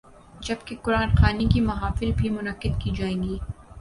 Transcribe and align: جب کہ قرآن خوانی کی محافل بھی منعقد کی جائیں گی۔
جب 0.41 0.55
کہ 0.65 0.75
قرآن 0.81 1.09
خوانی 1.15 1.45
کی 1.53 1.61
محافل 1.61 2.11
بھی 2.11 2.29
منعقد 2.29 2.81
کی 2.81 2.91
جائیں 2.95 3.21
گی۔ 3.23 3.37